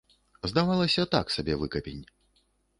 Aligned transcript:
Здавалася, 0.51 1.05
так 1.13 1.25
сабе 1.37 1.61
выкапень. 1.61 2.03